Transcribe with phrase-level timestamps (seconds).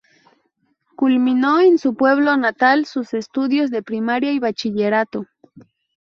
[0.95, 5.27] Culminó en su pueblo natal sus estudios de primaria y bachillerato.